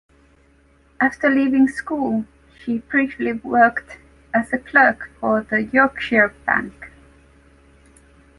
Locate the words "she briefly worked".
2.59-3.99